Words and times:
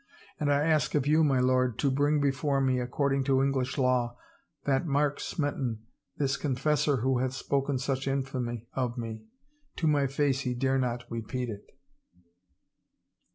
And 0.39 0.51
I 0.51 0.65
ask 0.67 0.95
of 0.95 1.05
you, 1.05 1.23
my 1.23 1.39
lord, 1.39 1.77
to 1.77 1.91
bring 1.91 2.19
before 2.19 2.59
me, 2.59 2.79
according 2.79 3.23
to 3.25 3.39
English 3.43 3.77
law, 3.77 4.17
that 4.65 4.87
Mark 4.87 5.19
Smeton, 5.19 5.83
this 6.17 6.37
'confessor,' 6.37 7.01
who 7.01 7.19
hath 7.19 7.35
spoken 7.35 7.77
such 7.77 8.07
infamy 8.07 8.65
of 8.73 8.97
me. 8.97 9.25
To 9.75 9.85
my 9.85 10.07
face 10.07 10.39
he 10.39 10.55
dare 10.55 10.79
not 10.79 11.03
repeat 11.11 11.49
it 11.49 11.69